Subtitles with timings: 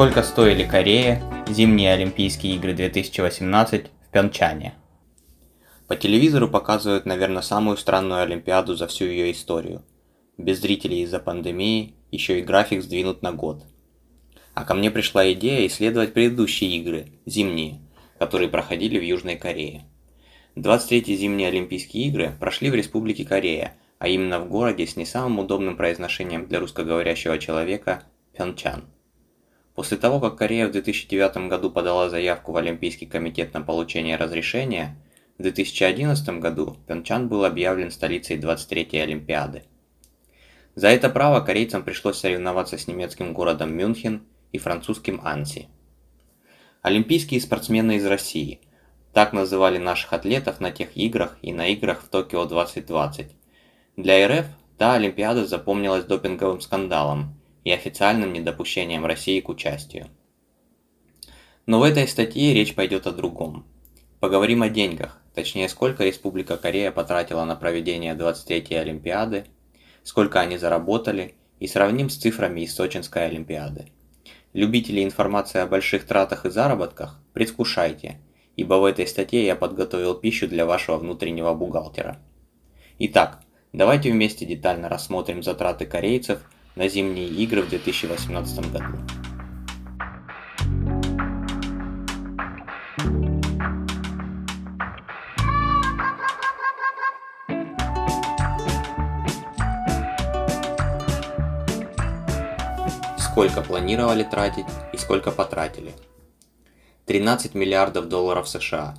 [0.00, 4.72] Сколько стоили Корея зимние Олимпийские игры 2018 в Пьончане?
[5.88, 9.84] По телевизору показывают, наверное, самую странную Олимпиаду за всю ее историю.
[10.38, 13.66] Без зрителей из-за пандемии, еще и график сдвинут на год.
[14.54, 17.82] А ко мне пришла идея исследовать предыдущие игры, зимние,
[18.18, 19.84] которые проходили в Южной Корее.
[20.56, 25.40] 23-й зимние Олимпийские игры прошли в Республике Корея, а именно в городе с не самым
[25.40, 28.84] удобным произношением для русскоговорящего человека– Пьончан.
[29.80, 34.94] После того, как Корея в 2009 году подала заявку в Олимпийский комитет на получение разрешения,
[35.38, 39.62] в 2011 году Пьончан был объявлен столицей 23-й Олимпиады.
[40.74, 44.22] За это право корейцам пришлось соревноваться с немецким городом Мюнхен
[44.52, 45.68] и французским Анси.
[46.82, 48.60] Олимпийские спортсмены из России.
[49.14, 53.30] Так называли наших атлетов на тех играх и на играх в Токио 2020.
[53.96, 54.44] Для РФ
[54.76, 60.08] та Олимпиада запомнилась допинговым скандалом– и официальным недопущением России к участию.
[61.66, 63.66] Но в этой статье речь пойдет о другом.
[64.18, 69.44] Поговорим о деньгах, точнее сколько Республика Корея потратила на проведение 23-й Олимпиады,
[70.02, 73.86] сколько они заработали и сравним с цифрами из Сочинской Олимпиады.
[74.52, 78.20] Любители информации о больших тратах и заработках, предвкушайте,
[78.56, 82.18] ибо в этой статье я подготовил пищу для вашего внутреннего бухгалтера.
[82.98, 86.40] Итак, давайте вместе детально рассмотрим затраты корейцев–
[86.80, 88.96] на зимние игры в 2018 году.
[103.18, 104.64] Сколько планировали тратить
[104.94, 105.92] и сколько потратили?
[107.04, 108.96] 13 миллиардов долларов США.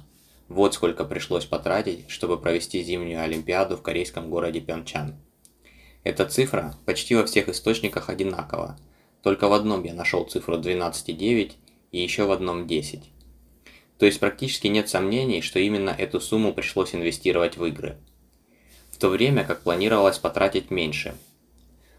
[0.49, 5.15] Вот сколько пришлось потратить, чтобы провести зимнюю Олимпиаду в корейском городе Пьончан.
[6.03, 8.75] Эта цифра почти во всех источниках одинакова,
[9.21, 11.51] только в одном я нашел цифру 12,9
[11.91, 13.03] и еще в одном 10.
[13.99, 17.97] То есть практически нет сомнений, что именно эту сумму пришлось инвестировать в игры.
[18.89, 21.13] В то время как планировалось потратить меньше.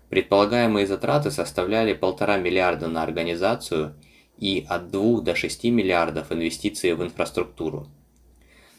[0.08, 3.94] Предполагаемые затраты составляли 1,5 миллиарда на организацию
[4.36, 7.86] и от 2 до 6 миллиардов инвестиций в инфраструктуру.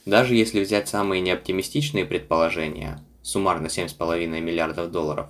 [0.05, 5.29] Даже если взять самые неоптимистичные предположения– суммарно 7,5 миллиардов долларов,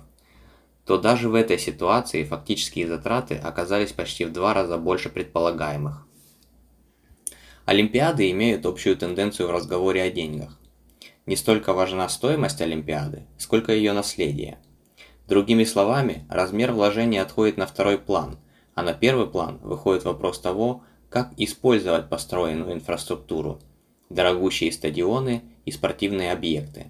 [0.84, 6.06] то даже в этой ситуации фактические затраты оказались почти в два раза больше предполагаемых.
[7.64, 10.58] Олимпиады имеют общую тенденцию в разговоре о деньгах.
[11.24, 14.58] Не столько важна стоимость Олимпиады, сколько ее наследие.
[15.26, 18.36] Другими словами, размер вложения отходит на второй план,
[18.74, 23.60] а на первый план выходит вопрос того, как использовать построенную инфраструктуру,
[24.10, 26.88] дорогущие стадионы и спортивные объекты.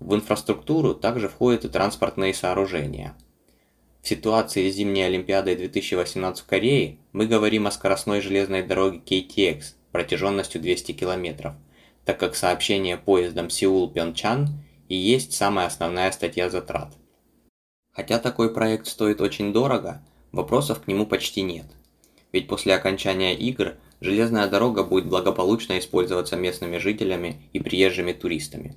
[0.00, 3.14] В инфраструктуру также входят и транспортные сооружения.
[4.02, 10.58] В ситуации Зимней Олимпиады 2018 в Корее мы говорим о скоростной железной дороге KTX протяженностью
[10.62, 11.54] 200 км,
[12.06, 14.48] так как сообщение поездом Сеул-Пьончан
[14.88, 16.94] и есть самая основная статья затрат.
[17.92, 21.66] Хотя такой проект стоит очень дорого, вопросов к нему почти нет.
[22.32, 28.76] Ведь после окончания игр железная дорога будет благополучно использоваться местными жителями и приезжими туристами.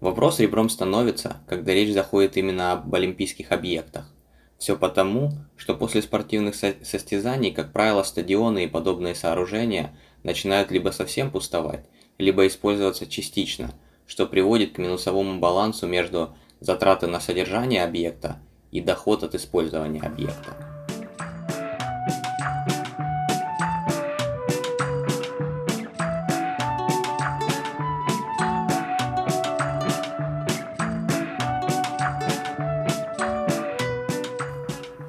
[0.00, 4.12] Вопрос ребром становится, когда речь заходит именно об олимпийских объектах.
[4.56, 11.30] Все потому, что после спортивных состязаний, как правило, стадионы и подобные сооружения начинают либо совсем
[11.30, 11.84] пустовать,
[12.18, 13.72] либо использоваться частично,
[14.06, 20.67] что приводит к минусовому балансу между затраты на содержание объекта и доход от использования объекта.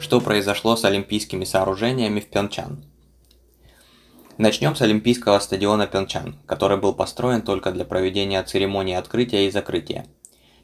[0.09, 2.83] Что произошло с олимпийскими сооружениями в Пьончан.
[4.39, 10.07] Начнем с Олимпийского стадиона Пьончан, который был построен только для проведения церемонии открытия и закрытия.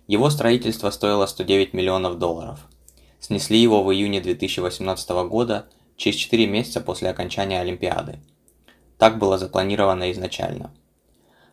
[0.07, 2.59] Его строительство стоило 109 миллионов долларов.
[3.19, 8.17] Снесли его в июне 2018 года, через 4 месяца после окончания Олимпиады.
[8.97, 10.73] Так было запланировано изначально.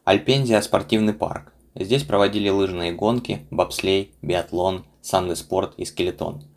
[0.05, 1.53] Альпензия– спортивный парк.
[1.75, 6.45] Здесь проводили лыжные гонки, бобслей, биатлон, санный спорт и скелетон–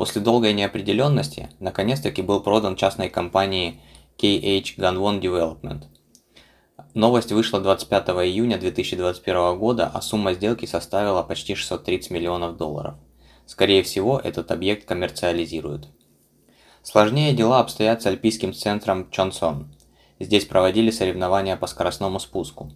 [0.00, 3.82] После долгой неопределенности, наконец-таки был продан частной компании
[4.16, 5.82] KH Gunwon Development.
[6.94, 12.94] Новость вышла 25 июня 2021 года, а сумма сделки составила почти 630 миллионов долларов.
[13.44, 15.88] Скорее всего, этот объект коммерциализируют.
[16.82, 19.70] Сложнее дела обстоят с альпийским центром Чонсон.
[20.18, 22.72] Здесь проводили соревнования по скоростному спуску.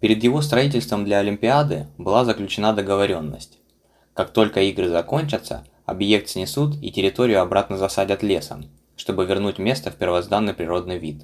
[0.00, 3.58] Перед его строительством для Олимпиады была заключена договоренность.
[4.12, 8.66] Как только игры закончатся, объект снесут и территорию обратно засадят лесом,
[8.96, 11.22] чтобы вернуть место в первозданный природный вид.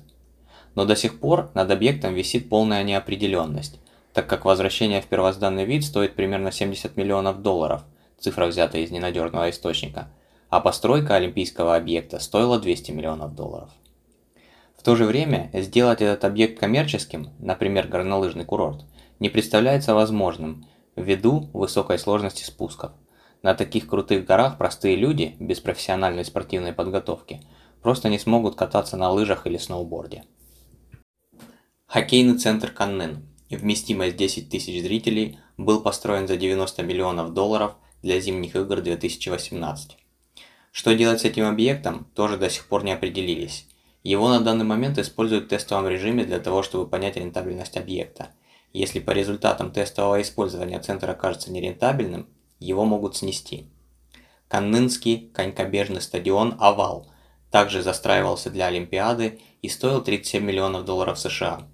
[0.75, 3.79] Но до сих пор над объектом висит полная неопределенность,
[4.14, 7.82] так как возвращение в первозданный вид стоит примерно 70 миллионов долларов,
[8.19, 10.09] цифра взята из ненадежного источника,
[10.49, 13.70] а постройка олимпийского объекта стоила 200 миллионов долларов.
[14.79, 18.85] В то же время сделать этот объект коммерческим, например, горнолыжный курорт,
[19.19, 20.67] не представляется возможным
[20.97, 22.93] ввиду высокой сложности спусков.
[23.43, 27.41] На таких крутых горах простые люди без профессиональной спортивной подготовки
[27.83, 30.25] просто не смогут кататься на лыжах или сноуборде.
[31.87, 38.55] Хоккейный центр Каннын, вместимость 10 тысяч зрителей, был построен за 90 миллионов долларов для зимних
[38.56, 39.99] игр 2018.
[40.71, 43.69] Что делать с этим объектом, тоже до сих пор не определились.
[44.05, 48.29] Его на данный момент используют в тестовом режиме для того, чтобы понять рентабельность объекта.
[48.73, 52.29] Если по результатам тестового использования центр окажется нерентабельным,
[52.62, 53.67] его могут снести.
[54.49, 57.11] Каннынский конькобежный стадион «Овал»
[57.50, 61.69] также застраивался для Олимпиады и стоил 37 миллионов долларов США.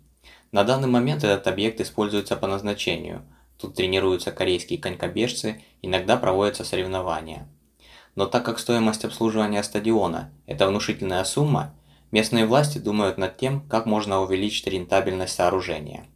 [0.52, 3.22] На данный момент этот объект используется по назначению.
[3.58, 7.48] Тут тренируются корейские конькобежцы, иногда проводятся соревнования.
[8.14, 11.74] Но так как стоимость обслуживания стадиона– это внушительная сумма,
[12.10, 16.06] местные власти думают над тем, как можно увеличить рентабельность сооружения.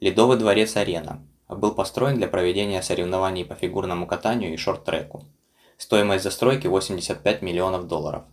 [0.00, 5.24] Ледовый дворец «Арена» был построен для проведения соревнований по фигурному катанию и шорт-треку.
[5.76, 8.24] Стоимость застройки 85 миллионов долларов.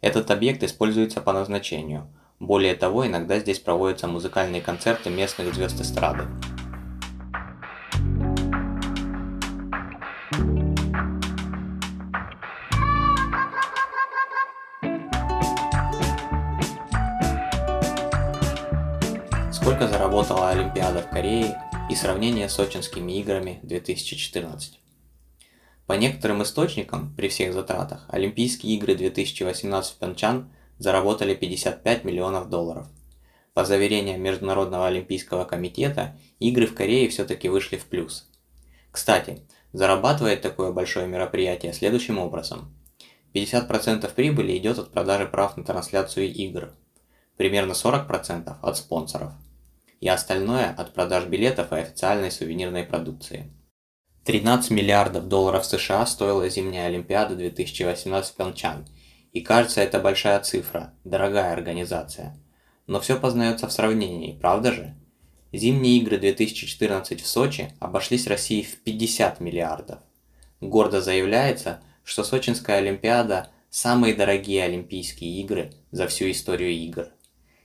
[0.00, 2.08] Этот объект используется по назначению.
[2.40, 6.24] Более того, иногда здесь проводятся музыкальные концерты местных звезд эстрады.
[19.52, 21.56] Сколько заработала Олимпиада в Корее
[21.90, 24.80] и сравнение с Сочинскими играми 2014.
[25.86, 32.86] По некоторым источникам, при всех затратах, Олимпийские игры 2018 в Пхенчан заработали 55 миллионов долларов.
[33.52, 38.30] По заверениям Международного олимпийского комитета, игры в Корее все-таки вышли в плюс.
[38.90, 39.42] Кстати,
[39.72, 42.74] зарабатывает такое большое мероприятие следующим образом.
[43.34, 46.72] 50% прибыли идет от продажи прав на трансляцию игр,
[47.36, 49.32] примерно 40% от спонсоров–
[50.04, 53.50] и остальное от продаж билетов и официальной сувенирной продукции.
[54.26, 58.86] 13 миллиардов долларов США стоила зимняя Олимпиада 2018 в Пхенчхан,
[59.32, 62.38] и кажется это большая цифра, дорогая организация.
[62.86, 64.94] Но все познается в сравнении, правда же?
[65.54, 70.00] Зимние игры 2014 в Сочи обошлись России в 50 миллиардов.
[70.60, 77.08] Гордо заявляется, что Сочинская Олимпиада– самые дорогие Олимпийские игры за всю историю игр.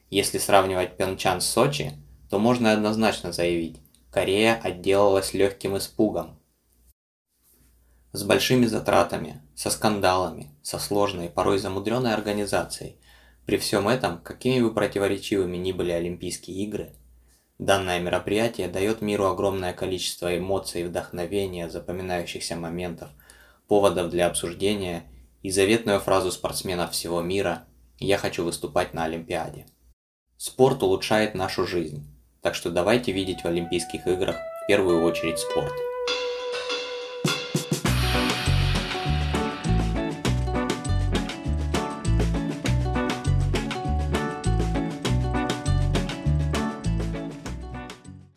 [0.10, 1.92] Если сравнивать Пхенчхан с Сочи–
[2.30, 3.82] то можно однозначно заявить,
[4.12, 6.40] Корея отделалась легким испугом.
[8.12, 12.98] С большими затратами, со скандалами, со сложной, порой замудренной организацией,
[13.46, 16.96] при всем этом, какими бы противоречивыми ни были Олимпийские игры,
[17.60, 23.10] данное мероприятие дает миру огромное количество эмоций, вдохновения, запоминающихся моментов,
[23.68, 25.04] поводов для обсуждения
[25.44, 27.68] и заветную фразу спортсменов всего мира
[28.00, 29.68] «Я хочу выступать на Олимпиаде».
[30.38, 32.19] Спорт улучшает нашу жизнь.
[32.42, 35.74] Так что давайте видеть в Олимпийских играх в первую очередь спорт.